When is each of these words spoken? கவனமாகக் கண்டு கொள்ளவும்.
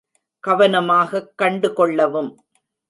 கவனமாகக் 0.43 1.31
கண்டு 1.35 1.73
கொள்ளவும். 1.73 2.31